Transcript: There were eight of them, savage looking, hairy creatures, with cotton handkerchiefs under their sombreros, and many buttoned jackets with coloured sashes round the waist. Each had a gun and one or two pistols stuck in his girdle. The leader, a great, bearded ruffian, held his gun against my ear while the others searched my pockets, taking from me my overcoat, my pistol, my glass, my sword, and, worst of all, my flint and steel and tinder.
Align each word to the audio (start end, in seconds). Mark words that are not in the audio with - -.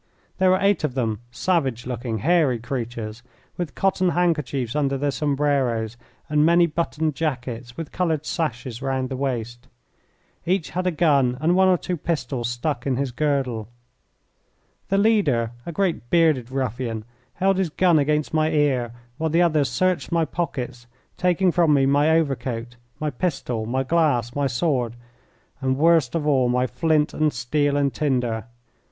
There 0.39 0.49
were 0.49 0.57
eight 0.59 0.83
of 0.83 0.95
them, 0.95 1.19
savage 1.29 1.85
looking, 1.85 2.17
hairy 2.17 2.57
creatures, 2.57 3.21
with 3.55 3.75
cotton 3.75 4.09
handkerchiefs 4.09 4.75
under 4.75 4.97
their 4.97 5.11
sombreros, 5.11 5.95
and 6.27 6.43
many 6.43 6.65
buttoned 6.65 7.13
jackets 7.13 7.77
with 7.77 7.91
coloured 7.91 8.25
sashes 8.25 8.81
round 8.81 9.09
the 9.09 9.15
waist. 9.15 9.67
Each 10.43 10.71
had 10.71 10.87
a 10.87 10.91
gun 10.91 11.37
and 11.39 11.55
one 11.55 11.67
or 11.67 11.77
two 11.77 11.97
pistols 11.97 12.49
stuck 12.49 12.87
in 12.87 12.95
his 12.95 13.11
girdle. 13.11 13.69
The 14.89 14.97
leader, 14.97 15.51
a 15.67 15.71
great, 15.71 16.09
bearded 16.09 16.49
ruffian, 16.49 17.05
held 17.35 17.57
his 17.59 17.69
gun 17.69 17.99
against 17.99 18.33
my 18.33 18.49
ear 18.49 18.93
while 19.19 19.29
the 19.29 19.43
others 19.43 19.69
searched 19.69 20.11
my 20.11 20.25
pockets, 20.25 20.87
taking 21.15 21.51
from 21.51 21.75
me 21.75 21.85
my 21.85 22.09
overcoat, 22.09 22.75
my 22.99 23.11
pistol, 23.11 23.67
my 23.67 23.83
glass, 23.83 24.33
my 24.33 24.47
sword, 24.47 24.95
and, 25.61 25.77
worst 25.77 26.15
of 26.15 26.25
all, 26.25 26.49
my 26.49 26.65
flint 26.65 27.13
and 27.13 27.31
steel 27.31 27.77
and 27.77 27.93
tinder. 27.93 28.47